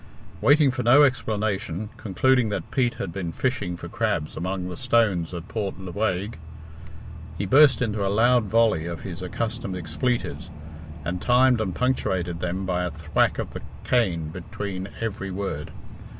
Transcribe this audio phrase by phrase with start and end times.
[0.41, 5.31] Waiting for no explanation, concluding that Pete had been fishing for crabs among the stones
[5.31, 6.39] of Port Lewaigue,
[7.37, 10.49] he burst into a loud volley of his accustomed expletives,
[11.05, 15.69] and timed and punctuated them by a thwack of the cane between every word.